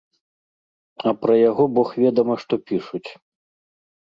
А 1.11 1.13
пра 1.25 1.35
яго 1.49 1.67
бог 1.75 1.89
ведама 2.05 2.35
што 2.45 2.53
пішуць. 2.71 3.05